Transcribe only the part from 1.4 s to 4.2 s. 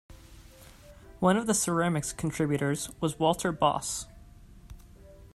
the ceramics contributors was Walter Bosse.